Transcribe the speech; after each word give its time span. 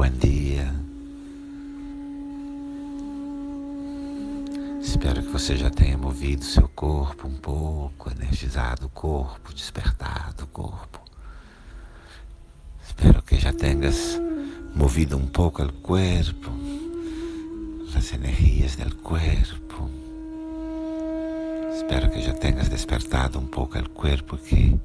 bom 0.00 0.08
dia. 0.08 0.72
Espero 4.80 5.22
que 5.22 5.28
você 5.28 5.58
já 5.58 5.68
tenha 5.68 5.98
movido 5.98 6.42
seu 6.42 6.66
corpo 6.70 7.28
um 7.28 7.34
pouco, 7.34 8.10
energizado 8.10 8.86
o 8.86 8.88
corpo, 8.88 9.52
despertado 9.52 10.44
o 10.44 10.46
corpo. 10.46 11.02
Espero 12.82 13.20
que 13.20 13.38
já 13.38 13.52
tenhas 13.52 14.18
movido 14.74 15.18
um 15.18 15.26
pouco 15.26 15.62
o 15.62 15.70
corpo, 15.70 16.50
as 17.94 18.10
energias 18.14 18.76
do 18.76 18.96
corpo. 18.96 19.90
Espero 21.74 22.10
que 22.10 22.22
já 22.22 22.32
tenhas 22.32 22.70
despertado 22.70 23.38
um 23.38 23.46
pouco 23.46 23.78
o 23.78 23.90
corpo 23.90 24.38
que 24.38 24.80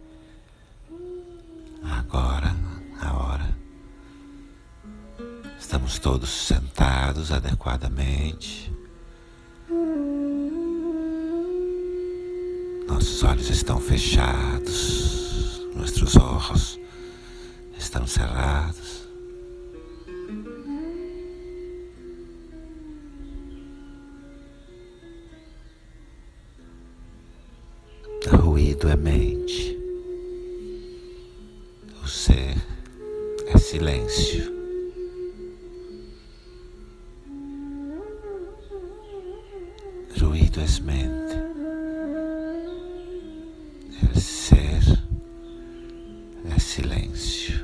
estamos 5.65 5.97
todos 5.97 6.29
sentados 6.29 7.31
adequadamente. 7.31 8.71
Nossos 12.87 13.23
olhos 13.23 13.49
estão 13.49 13.79
fechados, 13.79 15.67
nossos 15.75 16.15
olhos 16.17 16.79
estão 17.79 18.05
cerrados. 18.05 19.07
Ruído 28.27 28.87
é 28.87 28.95
mente. 28.95 29.75
O 32.03 32.07
ser 32.07 32.55
é 33.47 33.57
silêncio. 33.57 34.54
Ruído 40.65 41.45
é 44.01 44.19
ser 44.19 44.81
é 46.51 46.59
silêncio. 46.59 47.63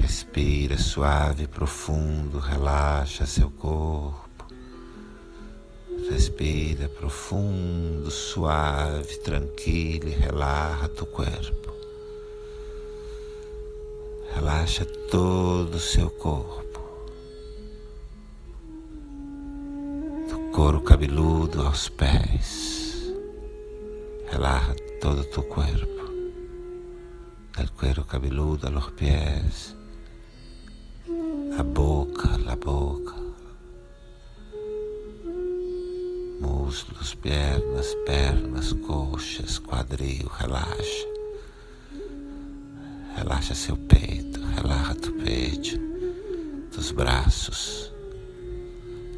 Respira 0.00 0.78
suave, 0.78 1.48
profundo, 1.48 2.38
relaxa 2.38 3.26
seu 3.26 3.50
corpo. 3.50 4.46
Respira 6.12 6.88
profundo, 6.88 8.08
suave, 8.08 9.16
tranquilo 9.18 10.08
e 10.08 10.12
relaxa 10.12 10.88
tu 10.90 11.06
corpo. 11.06 11.74
Relaxa 14.32 14.84
todo 15.10 15.74
o 15.74 15.80
seu 15.80 16.08
corpo. 16.08 16.65
Couro 20.56 20.80
cabeludo 20.82 21.66
aos 21.66 21.90
pés. 21.90 23.12
Relaxa 24.32 24.74
todo 25.02 25.22
tu 25.24 25.46
corpo. 25.46 26.04
Del 27.54 27.70
cuero 27.72 28.06
cabeludo 28.06 28.66
a 28.66 28.70
los 28.70 28.90
pies. 28.92 29.76
La 31.54 31.62
boca, 31.62 32.38
la 32.38 32.56
boca. 32.56 33.14
muslos, 36.40 37.14
pernas, 37.16 37.94
pernas, 38.06 38.72
coxas, 38.86 39.60
quadril, 39.60 40.26
relaxa. 40.40 41.08
Relaxa 43.16 43.54
seu 43.54 43.76
peito, 43.76 44.40
relaxa 44.56 44.94
tu 44.94 45.12
peito, 45.12 45.78
teus 46.70 46.92
braços. 46.92 47.95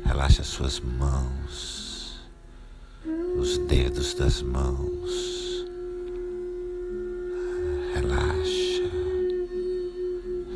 Relaxa 0.08 0.42
suas 0.42 0.80
mãos, 0.80 2.18
os 3.38 3.58
dedos 3.58 4.14
das 4.14 4.40
mãos. 4.40 5.66
Relaxa. 7.94 8.90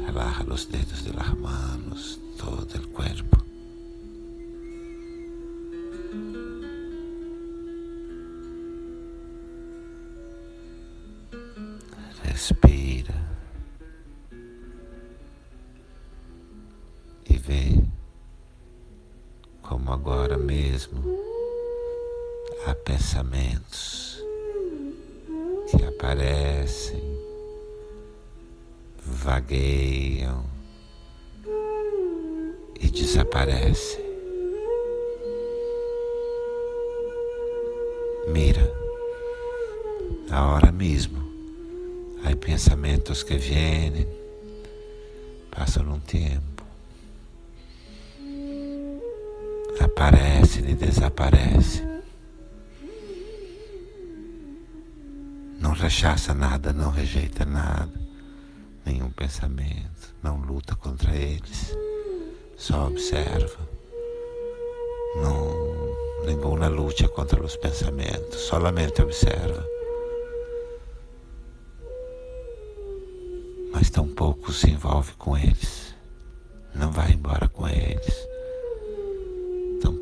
Relaxa 0.07 0.45
os 0.51 0.65
dedos 0.65 1.05
de 1.05 1.13
las 1.13 1.35
manos, 1.35 2.19
todo 2.39 2.75
o 2.77 2.89
corpo. 2.89 3.45
Respira 12.25 12.81
mesmo 20.82 21.19
há 22.66 22.75
pensamentos 22.75 24.22
que 25.70 25.84
aparecem, 25.84 27.03
vagueiam 29.04 30.44
e 32.81 32.91
desaparecem. 32.91 34.03
Mira, 38.28 38.72
agora 40.31 40.72
mesmo 40.72 41.22
Há 42.25 42.37
pensamentos 42.37 43.25
que 43.25 43.37
vêm, 43.37 44.06
passam 45.50 45.82
um 45.92 45.98
tempo, 45.98 46.52
aparecem 49.81 50.71
e 50.71 50.75
desaparecem. 50.75 51.87
Não 55.60 55.72
rechaça 55.72 56.34
nada, 56.34 56.72
não 56.72 56.91
rejeita 56.91 57.44
nada, 57.44 57.93
nenhum 58.84 59.10
pensamento, 59.10 60.15
não 60.22 60.38
luta 60.38 60.75
contra 60.75 61.15
eles, 61.15 61.77
só 62.56 62.88
observa. 62.88 63.69
Não, 65.16 66.27
nenhuma 66.27 66.69
luta 66.69 67.09
contra 67.09 67.43
os 67.43 67.56
pensamentos, 67.56 68.41
solamente 68.41 69.00
observa. 69.00 69.72
mas 73.72 73.91
tampouco 73.91 74.53
se 74.53 74.71
envolve 74.71 75.12
com 75.15 75.37
eles. 75.37 75.93
Não 76.72 76.93
vai 76.93 77.10
embora 77.12 77.49
com 77.49 77.66
eles. 77.66 78.31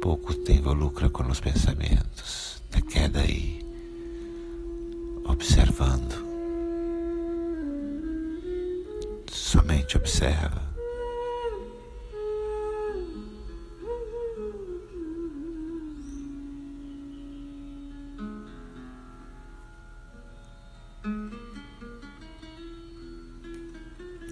Tampouco 0.00 0.32
te 0.32 0.52
involucra 0.52 1.10
com 1.10 1.24
os 1.24 1.40
pensamentos. 1.40 2.62
Te 2.70 2.80
queda 2.80 3.20
aí, 3.20 3.60
observando. 5.26 6.24
Somente 9.30 9.98
observa. 9.98 10.62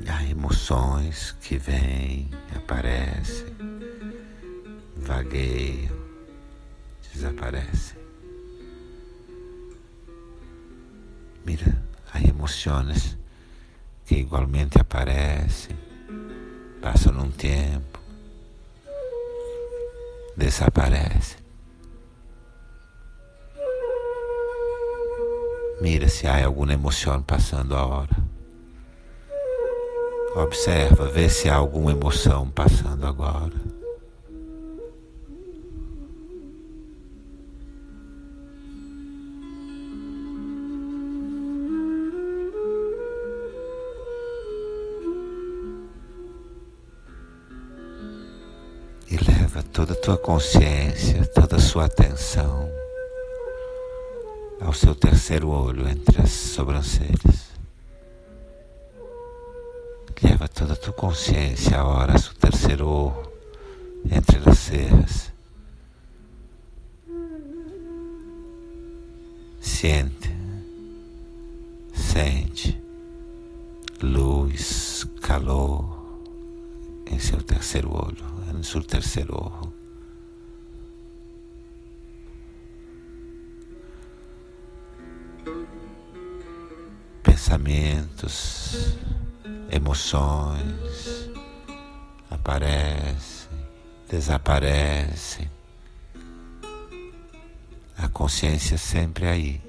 Há 0.08 0.24
emoções 0.24 1.32
que 1.42 1.58
vêm, 1.58 2.30
aparecem, 2.56 3.54
vagueiam, 5.08 5.96
desaparecem. 7.10 7.98
Mira, 11.46 11.82
há 12.12 12.20
emoções 12.20 13.16
que 14.04 14.16
igualmente 14.16 14.78
aparecem, 14.78 15.74
passam 16.82 17.18
um 17.18 17.30
tempo, 17.30 17.98
desaparecem. 20.36 21.38
Mira 25.80 26.06
se 26.08 26.26
há 26.26 26.44
alguma 26.44 26.74
emoção 26.74 27.22
passando 27.22 27.74
a 27.74 27.86
hora. 27.86 28.16
Observa, 30.36 31.08
vê 31.08 31.30
se 31.30 31.48
há 31.48 31.54
alguma 31.54 31.92
emoção 31.92 32.50
passando 32.50 33.06
agora. 33.06 33.87
Toda 49.78 49.92
a 49.92 49.96
tua 49.96 50.18
consciência, 50.18 51.24
toda 51.26 51.54
a 51.54 51.60
sua 51.60 51.84
atenção 51.84 52.68
ao 54.60 54.72
seu 54.72 54.92
terceiro 54.92 55.50
olho 55.50 55.88
entre 55.88 56.20
as 56.20 56.30
sobrancelhas. 56.30 57.52
Leva 60.20 60.48
toda 60.48 60.72
a 60.72 60.76
tua 60.76 60.92
consciência 60.92 61.78
agora 61.78 62.14
ao 62.14 62.18
seu 62.18 62.34
terceiro 62.34 62.88
olho 62.88 63.32
entre 64.10 64.50
as 64.50 64.58
serras. 64.58 65.32
Sente, 69.60 70.34
sente 71.94 72.82
luz, 74.02 75.06
calor 75.22 76.18
em 77.06 77.20
seu 77.20 77.40
terceiro 77.40 77.92
olho, 77.92 78.37
no 78.58 78.64
seu 78.64 78.82
terceiro 78.82 79.34
olho. 79.34 79.72
Pensamentos, 87.22 88.96
emoções 89.70 91.30
aparecem, 92.28 93.48
desaparecem. 94.08 95.48
A 97.96 98.08
consciência 98.08 98.76
sempre 98.76 99.26
aí. 99.26 99.62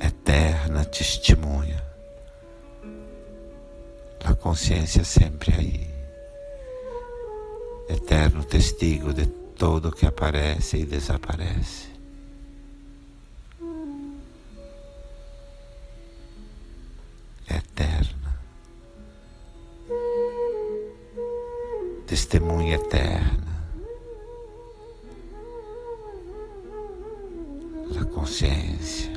Eterna 0.00 0.84
testemunha. 0.84 1.87
A 4.28 4.34
consciência 4.34 5.04
sempre 5.04 5.54
aí. 5.54 5.90
Eterno 7.88 8.44
testigo 8.44 9.14
de 9.14 9.26
tudo 9.26 9.90
que 9.90 10.04
aparece 10.04 10.76
e 10.76 10.84
desaparece. 10.84 11.88
Eterna. 17.48 18.38
Testemunha 22.06 22.74
eterna. 22.74 23.64
Da 27.94 28.04
consciência. 28.04 29.07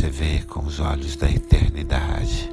Você 0.00 0.08
vê 0.08 0.42
com 0.44 0.60
os 0.60 0.80
olhos 0.80 1.14
da 1.14 1.30
eternidade 1.30 2.50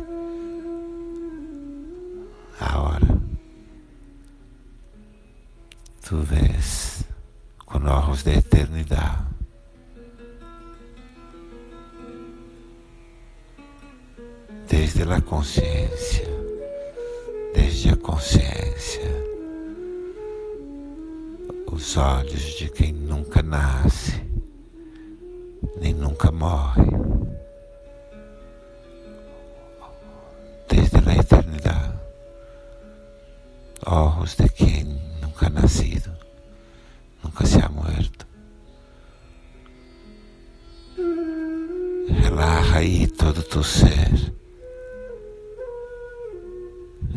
a 2.60 2.82
hora. 2.82 3.22
Tu 6.06 6.18
vês 6.18 7.06
com 7.66 7.78
olhos 7.78 8.22
da 8.24 8.34
eternidade. 8.34 9.28
Desde 14.68 15.04
a 15.04 15.22
consciência 15.22 16.28
desde 17.54 17.90
a 17.92 17.96
consciência, 17.96 19.10
os 21.72 21.96
olhos 21.96 22.44
de 22.58 22.70
quem 22.70 22.92
nunca 22.92 23.42
nasce, 23.42 24.22
nem 25.80 25.94
nunca 25.94 26.30
morre, 26.30 27.07
olhos 33.86 34.36
de 34.36 34.50
quem 34.50 34.84
nunca 35.22 35.48
ha 35.48 35.50
nascido, 35.50 36.12
nunca 37.24 37.46
se 37.46 37.60
ha 37.60 37.70
muerto. 37.70 38.26
Relaja 42.10 42.78
aí 42.78 43.08
todo 43.08 43.44
tu 43.44 43.64
ser 43.64 44.38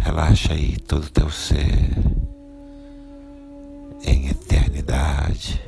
Relaxa 0.03 0.55
aí 0.55 0.77
todo 0.79 1.11
teu 1.11 1.31
ser 1.31 1.91
em 4.03 4.29
eternidade. 4.29 5.61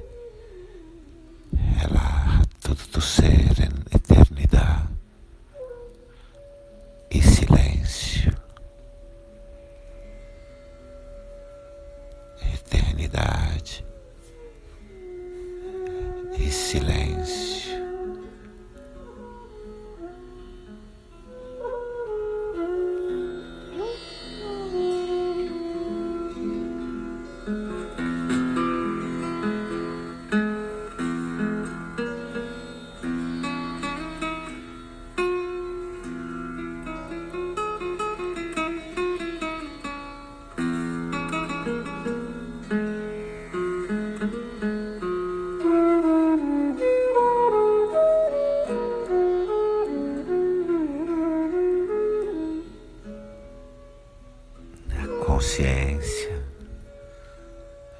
Consciência, 55.42 56.40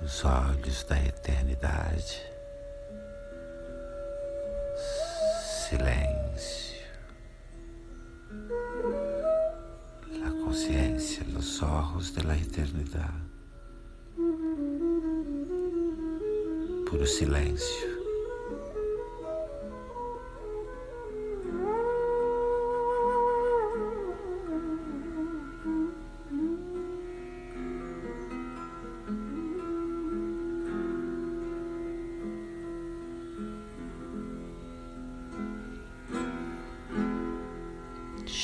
os 0.00 0.24
olhos 0.24 0.84
da 0.84 0.96
eternidade, 0.96 2.22
silêncio, 5.68 6.86
a 10.24 10.30
consciência, 10.44 11.26
os 11.36 11.60
olhos 11.62 12.12
da 12.12 12.36
eternidade, 12.36 13.24
puro 16.88 17.06
silêncio. 17.08 17.91